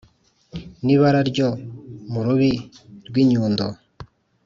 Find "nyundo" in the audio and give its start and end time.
3.29-3.67